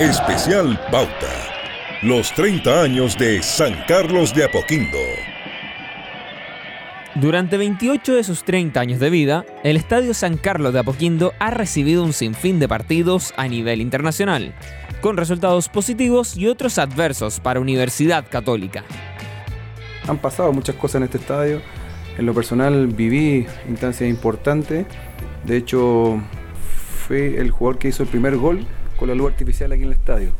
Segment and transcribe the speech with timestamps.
[0.00, 1.32] Especial Pauta.
[2.02, 4.98] Los 30 años de San Carlos de Apoquindo.
[7.14, 11.50] Durante 28 de sus 30 años de vida, el Estadio San Carlos de Apoquindo ha
[11.50, 14.52] recibido un sinfín de partidos a nivel internacional,
[15.00, 18.84] con resultados positivos y otros adversos para Universidad Católica.
[20.06, 21.62] Han pasado muchas cosas en este estadio.
[22.18, 24.84] En lo personal viví instancias importantes.
[25.44, 26.20] De hecho,
[27.08, 29.94] fui el jugador que hizo el primer gol con la luz artificial aquí en el
[29.94, 30.30] estadio,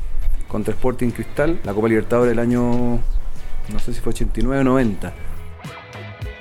[0.48, 5.12] contra Sporting Cristal, la Copa Libertadores del año, no sé si fue 89 o 90.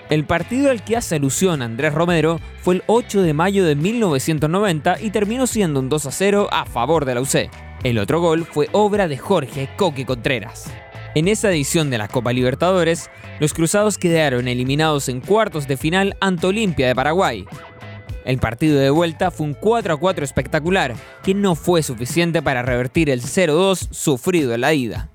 [0.10, 5.02] El partido al que hace alusión Andrés Romero fue el 8 de mayo de 1990
[5.02, 7.50] y terminó siendo un 2 a 0 a favor de la UC.
[7.84, 10.72] El otro gol fue obra de Jorge Coque Contreras.
[11.16, 16.16] En esa edición de la Copa Libertadores, los cruzados quedaron eliminados en cuartos de final
[16.20, 17.46] ante Olimpia de Paraguay,
[18.26, 22.64] el partido de vuelta fue un 4 a 4 espectacular, que no fue suficiente para
[22.64, 25.10] revertir el 0-2 sufrido en la ida.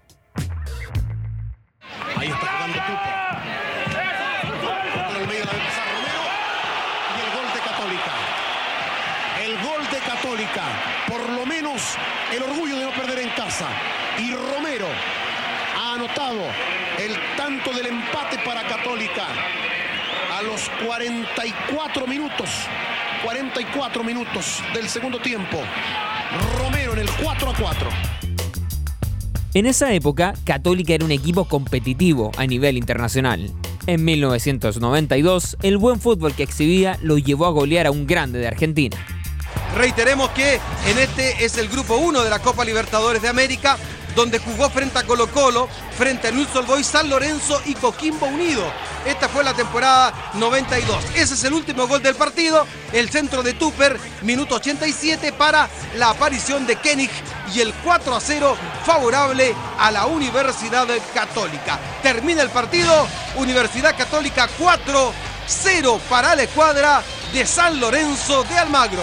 [9.42, 10.62] El gol de Católica.
[11.08, 11.96] Por lo menos
[12.32, 13.66] el orgullo de no perder en casa.
[14.18, 14.86] Y Romero
[15.76, 16.42] ha anotado
[16.98, 19.26] el tanto del empate para Católica
[20.40, 22.48] a los 44 minutos
[23.24, 25.58] 44 minutos del segundo tiempo.
[26.58, 27.90] Romero en el 4 a 4.
[29.52, 33.50] En esa época, Católica era un equipo competitivo a nivel internacional.
[33.86, 38.46] En 1992, el buen fútbol que exhibía lo llevó a golear a un grande de
[38.46, 38.96] Argentina.
[39.76, 40.54] Reiteremos que
[40.86, 43.76] en este es el grupo 1 de la Copa Libertadores de América,
[44.14, 48.64] donde jugó frente a Colo Colo, frente a Newell's Boys, San Lorenzo y Coquimbo Unido.
[49.06, 51.04] Esta fue la temporada 92.
[51.14, 52.66] Ese es el último gol del partido.
[52.92, 57.10] El centro de Tupper, minuto 87 para la aparición de Kennig
[57.54, 61.78] y el 4 a 0 favorable a la Universidad Católica.
[62.02, 63.06] Termina el partido,
[63.36, 65.12] Universidad Católica 4
[65.46, 69.02] 0 para la escuadra de San Lorenzo de Almagro.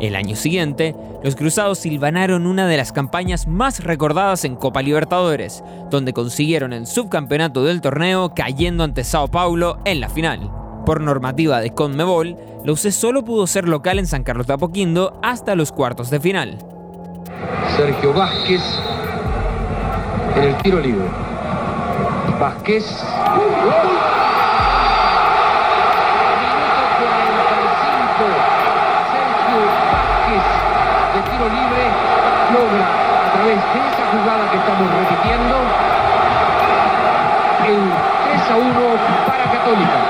[0.00, 5.62] El año siguiente, los Cruzados silvanaron una de las campañas más recordadas en Copa Libertadores,
[5.88, 10.50] donde consiguieron el subcampeonato del torneo cayendo ante Sao Paulo en la final.
[10.84, 15.20] Por normativa de Conmebol, la UC solo pudo ser local en San Carlos de Apoquindo
[15.22, 16.58] hasta los cuartos de final.
[17.76, 18.60] Sergio Vázquez
[20.36, 21.06] en el tiro libre.
[22.40, 22.84] Vázquez.
[32.52, 35.56] a través de esa jugada que estamos repitiendo
[37.66, 37.80] el
[38.24, 38.74] 3 a 1
[39.26, 40.08] para Católica.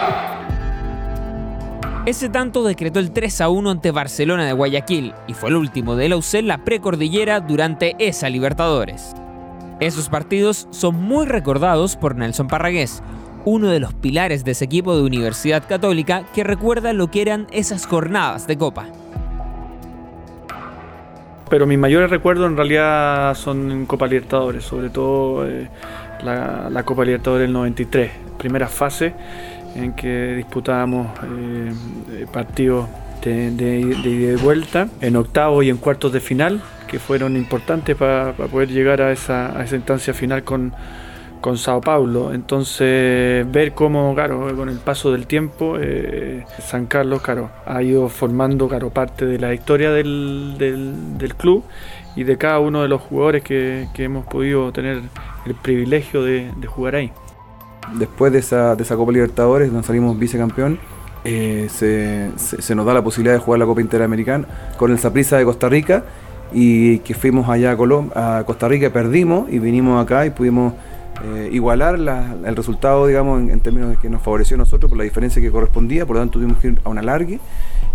[2.06, 5.94] Ese tanto decretó el 3 a 1 ante Barcelona de Guayaquil y fue el último
[5.94, 9.14] de la UC en la precordillera durante esa Libertadores.
[9.78, 13.02] Esos partidos son muy recordados por Nelson Parragués,
[13.44, 17.46] uno de los pilares de ese equipo de Universidad Católica que recuerda lo que eran
[17.52, 18.86] esas jornadas de Copa
[21.52, 25.68] pero mis mayores recuerdos en realidad son en Copa Libertadores, sobre todo eh,
[26.24, 28.10] la, Copa Libertadores del 93,
[28.42, 29.14] primera fase
[29.76, 32.88] en que disputábamos eh, partidos
[33.22, 38.32] de, ida y vuelta, en octavos y en cuartos de final, que fueron importantes para
[38.32, 40.72] poder llegar a esa, a instancia final con,
[41.40, 42.34] con Sao Paulo.
[42.34, 48.08] Entonces, ver cómo, claro, con el paso del tiempo, eh, San Carlos, claro, ha ido
[48.08, 51.64] formando, claro, parte de la historia del, del, club
[52.16, 55.00] y de cada uno de los jugadores que, hemos podido tener
[55.46, 57.12] el privilegio de, jugar ahí.
[57.94, 60.78] Después de esa, de esa Copa Libertadores, donde salimos vicecampeón,
[61.24, 64.46] eh, se, nos da la posibilidad de jugar la Copa Interamericana
[64.76, 66.04] con el Saprissa de Costa Rica
[66.52, 67.76] y que fuimos allá
[68.14, 70.74] a, a Costa Rica, perdimos y vinimos acá y pudimos
[71.24, 75.04] eh, igualar el resultado, digamos, en, términos de que nos favoreció a nosotros por la
[75.04, 77.38] diferencia que correspondía, por lo tanto tuvimos que ir a una largue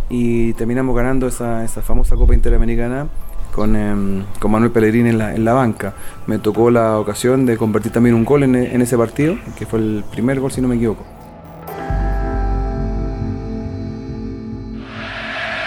[0.09, 3.07] y terminamos ganando esa, famosa Copa Interamericana
[3.57, 5.93] con, em, con Manuel Pellegrini en la, en la, banca.
[6.27, 9.79] Me tocó la ocasión de convertir también un gol en, en, ese partido, que fue
[9.79, 11.03] el primer gol si no me equivoco.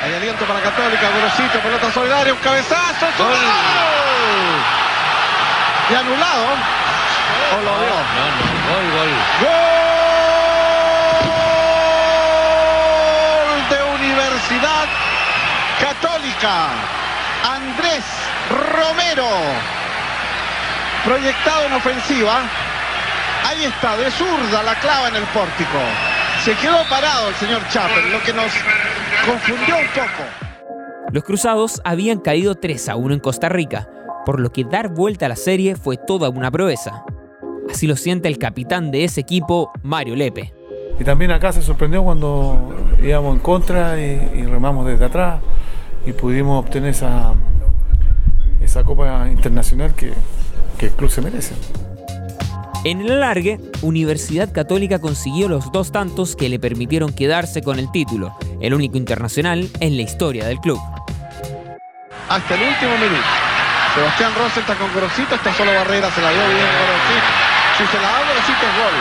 [0.04, 3.34] Hay aliento para Católica, Gorosito, pelota solidaria, un cabezazo, ¡Gol!
[5.90, 6.46] Y anulado.
[7.50, 7.72] No, no,
[8.70, 9.10] gol, gol.
[9.42, 9.58] Gol
[13.69, 14.87] de Universidad
[15.81, 17.10] Católica.
[17.42, 18.04] Andrés
[18.50, 19.26] Romero.
[21.04, 22.42] Proyectado en ofensiva.
[23.46, 25.78] Ahí está, de zurda la clava en el pórtico.
[26.44, 28.52] Se quedó parado el señor Chapel, lo que nos
[29.26, 31.10] confundió un poco.
[31.12, 33.88] Los Cruzados habían caído 3 a 1 en Costa Rica,
[34.26, 37.04] por lo que dar vuelta a la serie fue toda una proeza.
[37.70, 40.52] Así lo siente el capitán de ese equipo, Mario Lepe.
[40.98, 45.40] Y también acá se sorprendió cuando íbamos en contra y, y remamos desde atrás
[46.11, 47.35] y pudimos obtener esa,
[48.61, 50.12] esa Copa Internacional que,
[50.77, 51.55] que el club se merece.
[52.85, 57.91] En el alargue, Universidad Católica consiguió los dos tantos que le permitieron quedarse con el
[57.93, 60.81] título, el único internacional en la historia del club.
[62.29, 63.29] Hasta el último minuto.
[63.95, 67.31] Sebastián Rossi está con Grosito, está solo Barrera, se la dio bien Grosito.
[67.79, 68.97] Si se la da Grosito es gol.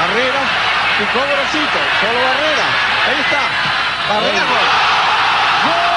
[0.00, 0.42] Barrera,
[0.98, 2.66] picó Grosito, solo Barrera.
[3.08, 3.42] Ahí está.
[4.14, 4.92] Barrera gol.
[5.62, 5.91] de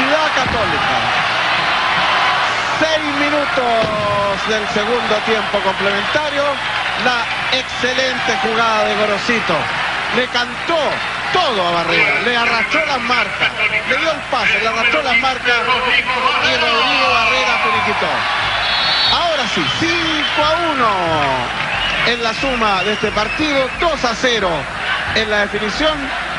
[0.00, 0.96] Universidad Católica.
[2.80, 6.44] Seis minutos del segundo tiempo complementario.
[7.04, 7.24] La
[7.58, 9.54] excelente jugada de Gorosito.
[10.16, 10.78] Le cantó
[11.32, 12.20] todo a Barrera.
[12.24, 13.50] Le arrastró las marcas.
[13.88, 15.56] Le dio el pase, le arrastró las marcas.
[15.56, 18.10] Y Rodrigo Barrera finiquitó.
[19.12, 23.68] Ahora sí, 5 a 1 en la suma de este partido.
[23.80, 24.48] 2 a 0
[25.16, 25.98] en la definición.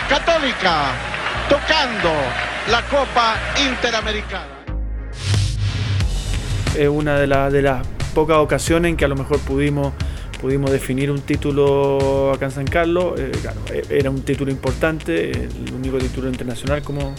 [0.10, 0.94] Católica
[1.48, 2.12] tocando
[2.70, 3.38] la Copa
[3.70, 4.48] Interamericana.
[6.78, 9.94] Es una de, la- de las pocas ocasiones en que a lo mejor pudimos,
[10.40, 13.20] pudimos definir un título acá en San Carlos.
[13.20, 17.14] Eh, claro, eh, era un título importante, el único título internacional, como,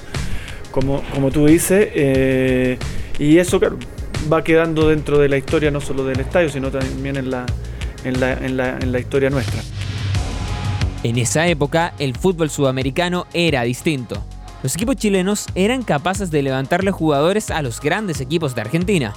[0.71, 1.89] como, como tú dices.
[1.95, 2.79] eh,
[3.19, 3.79] y eso, claro,
[4.33, 7.45] va quedando dentro de la historia no solo del estadio, sino también en la,
[8.05, 9.61] en la, en la, en la historia nuestra.
[11.03, 14.25] En esa época, el fútbol sudamericano era distinto.
[14.63, 19.13] Los equipos chilenos eran capaces de levantarle jugadores a los grandes equipos de Argentina.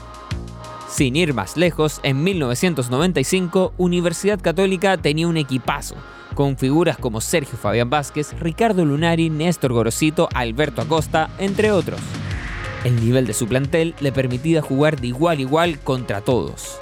[0.89, 5.95] Sin ir más lejos, en 1995, Universidad Católica tenía un equipazo,
[6.33, 11.99] con figuras como Sergio Fabián Vázquez, Ricardo Lunari, Néstor Gorosito, Alberto Acosta, entre otros.
[12.83, 16.79] El nivel de su plantel le permitía jugar de igual a igual contra todos.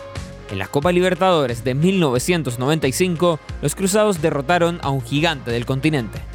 [0.52, 6.33] En la Copa Libertadores de 1995, los Cruzados derrotaron a un gigante del continente.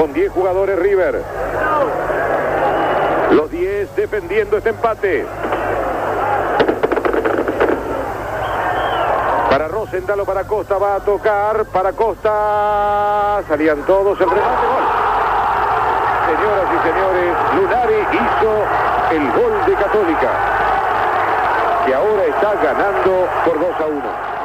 [0.00, 1.22] Con 10 jugadores River.
[3.32, 5.26] Los 10 defendiendo este empate.
[9.50, 14.86] Para Rosendalo, para Costa, va a tocar, para Costa, salían todos, el remate, gol.
[16.30, 18.52] Señoras y señores, Lunari hizo
[19.10, 20.30] el gol de Católica,
[21.84, 24.39] que ahora está ganando por 2 a 1.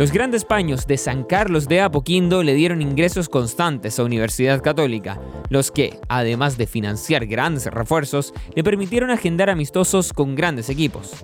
[0.00, 5.20] Los grandes paños de San Carlos de Apoquindo le dieron ingresos constantes a Universidad Católica,
[5.50, 11.22] los que, además de financiar grandes refuerzos, le permitieron agendar amistosos con grandes equipos.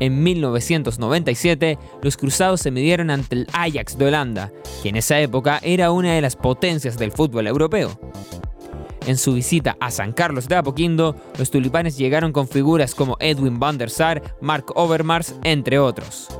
[0.00, 4.50] En 1997, los cruzados se midieron ante el Ajax de Holanda,
[4.82, 8.00] que en esa época era una de las potencias del fútbol europeo.
[9.06, 13.60] En su visita a San Carlos de Apoquindo, los tulipanes llegaron con figuras como Edwin
[13.60, 16.30] van der Sar, Mark Overmars, entre otros.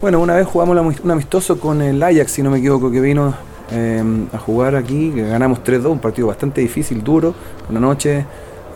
[0.00, 3.32] Bueno, una vez jugamos un amistoso con el Ajax, si no me equivoco, que vino
[3.70, 7.34] eh, a jugar aquí, que ganamos 3-2, un partido bastante difícil, duro,
[7.70, 8.24] una noche.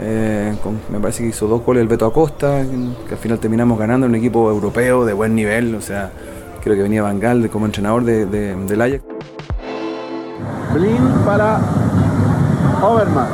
[0.01, 0.55] eh,
[0.91, 2.63] me parece que hizo dos goles el Beto Acosta,
[3.07, 6.11] que, al final terminamos ganando un equipo europeo de buen nivel, o sea,
[6.65, 9.03] creo que venía Van como entrenador de- de- del Ajax.
[10.73, 10.97] Blin
[11.27, 11.61] para
[12.83, 13.31] Overmars.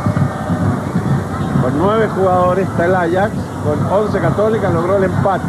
[1.63, 3.33] Con nueve jugadores está el Ajax,
[3.65, 5.45] con 11 católicas logró el empate.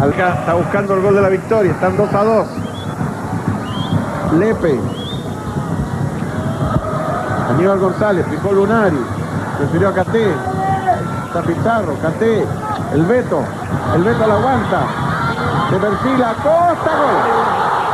[0.00, 2.46] Alca está buscando el gol de la victoria, están 2 a 2.
[4.38, 4.80] Lepe.
[7.50, 9.04] Aníbal González, picó Lunari,
[9.58, 10.32] prefirió a Caté.
[11.26, 12.46] Está Pizarro, Caté,
[12.92, 13.42] el Beto,
[13.96, 14.86] el Beto la aguanta.
[15.70, 17.87] Se perfila, Costa, gol.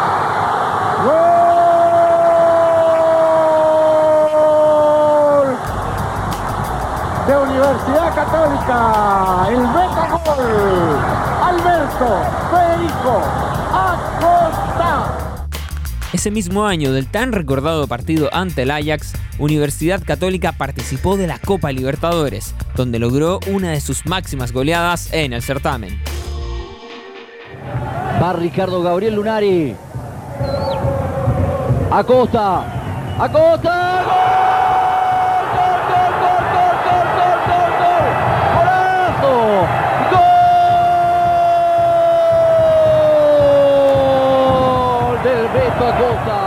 [7.64, 10.98] Universidad Católica, el Beto Gol.
[11.42, 12.06] Alberto
[12.50, 13.22] Federico
[13.72, 15.38] Acosta.
[16.12, 21.38] Ese mismo año del tan recordado partido ante el Ajax, Universidad Católica participó de la
[21.38, 25.98] Copa Libertadores, donde logró una de sus máximas goleadas en el certamen.
[28.22, 29.74] Va Ricardo Gabriel Lunari.
[31.90, 33.14] Acosta.
[33.18, 33.94] Acosta.
[34.04, 34.23] ¡Golazo!
[45.78, 46.38] Costa, Costa.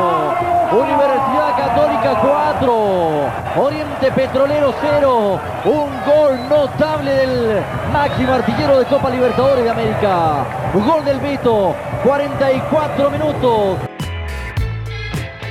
[0.73, 5.41] Universidad Católica 4, Oriente Petrolero 0.
[5.67, 10.45] Un gol notable del máximo artillero de Copa Libertadores de América.
[10.73, 13.94] Gol del Beto, 44 minutos.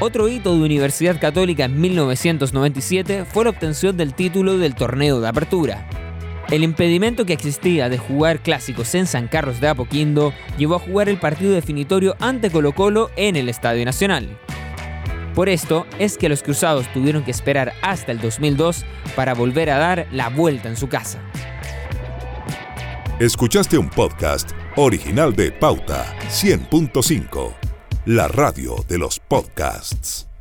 [0.06, 5.30] Otro hito de Universidad Católica en 1997 fue la obtención del título del torneo de
[5.30, 5.88] apertura.
[6.50, 11.08] El impedimento que existía de jugar clásicos en San Carlos de Apoquindo llevó a jugar
[11.08, 14.38] el partido definitorio ante Colo Colo en el Estadio Nacional.
[15.34, 18.84] Por esto es que los cruzados tuvieron que esperar hasta el 2002
[19.16, 21.22] para volver a dar la vuelta en su casa.
[23.20, 27.54] Escuchaste un podcast original de Pauta 100.5,
[28.06, 30.33] la radio de los podcasts.